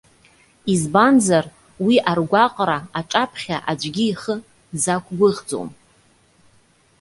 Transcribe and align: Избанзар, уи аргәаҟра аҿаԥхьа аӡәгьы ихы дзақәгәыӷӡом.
Избанзар, 0.73 1.45
уи 1.85 1.95
аргәаҟра 2.11 2.77
аҿаԥхьа 2.99 3.57
аӡәгьы 3.69 4.05
ихы 4.09 4.35
дзақәгәыӷӡом. 4.73 5.69